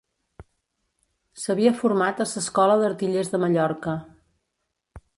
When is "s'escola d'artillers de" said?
2.33-3.45